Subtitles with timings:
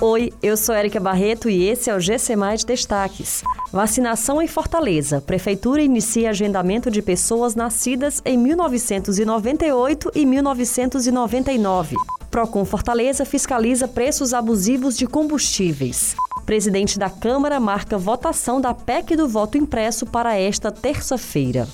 [0.00, 3.42] Oi, eu sou Érica Barreto e esse é o GC Mais Destaques.
[3.72, 5.20] Vacinação em Fortaleza.
[5.20, 11.96] Prefeitura inicia agendamento de pessoas nascidas em 1998 e 1999.
[12.30, 16.14] Procon Fortaleza fiscaliza preços abusivos de combustíveis.
[16.46, 21.66] Presidente da Câmara marca votação da PEC do voto impresso para esta terça-feira.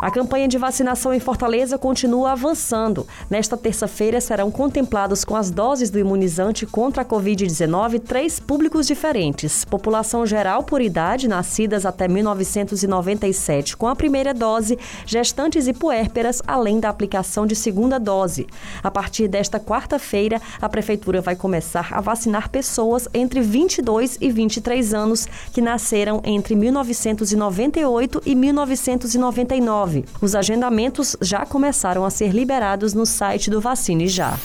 [0.00, 3.04] A campanha de vacinação em Fortaleza continua avançando.
[3.28, 9.64] Nesta terça-feira serão contemplados com as doses do imunizante contra a Covid-19 três públicos diferentes:
[9.64, 16.78] população geral por idade, nascidas até 1997 com a primeira dose, gestantes e puérperas, além
[16.78, 18.46] da aplicação de segunda dose.
[18.82, 24.94] A partir desta quarta-feira, a Prefeitura vai começar a vacinar pessoas entre 22 e 23
[24.94, 29.87] anos que nasceram entre 1998 e 1999
[30.20, 34.38] os agendamentos já começaram a ser liberados no site do Vacine Já.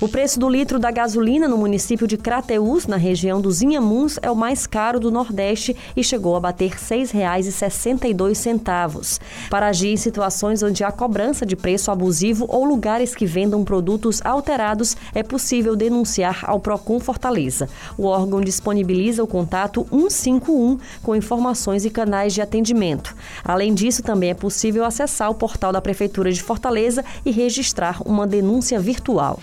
[0.00, 4.30] O preço do litro da gasolina no município de Crateús, na região dos Inhamuns, é
[4.30, 9.18] o mais caro do Nordeste e chegou a bater R$ 6,62.
[9.50, 14.24] Para agir em situações onde há cobrança de preço abusivo ou lugares que vendam produtos
[14.24, 17.68] alterados, é possível denunciar ao Procon Fortaleza.
[17.96, 23.16] O órgão disponibiliza o contato 151 com informações e canais de atendimento.
[23.44, 28.28] Além disso, também é possível acessar o portal da Prefeitura de Fortaleza e registrar uma
[28.28, 29.40] denúncia virtual.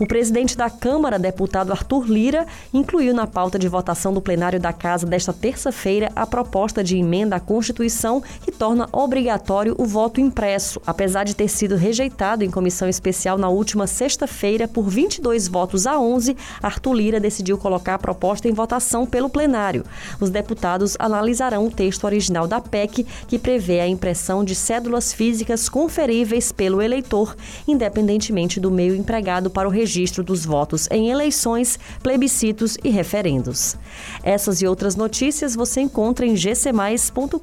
[0.00, 4.72] O presidente da Câmara, deputado Arthur Lira, incluiu na pauta de votação do plenário da
[4.72, 10.82] Casa desta terça-feira a proposta de emenda à Constituição que torna obrigatório o voto impresso.
[10.84, 15.96] Apesar de ter sido rejeitado em comissão especial na última sexta-feira por 22 votos a
[15.96, 19.84] 11, Arthur Lira decidiu colocar a proposta em votação pelo plenário.
[20.20, 25.68] Os deputados analisarão o texto original da PEC, que prevê a impressão de cédulas físicas
[25.68, 27.36] conferíveis pelo eleitor,
[27.68, 33.76] independentemente do meio empregado para o registro registro dos votos em eleições, plebiscitos e referendos.
[34.22, 37.38] Essas e outras notícias você encontra em gcmais.com.br.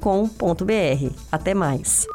[1.30, 2.06] Até mais.